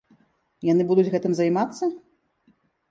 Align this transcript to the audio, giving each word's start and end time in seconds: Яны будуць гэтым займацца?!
Яны 0.71 0.83
будуць 0.93 1.07
гэтым 1.13 1.33
займацца?! 1.43 1.83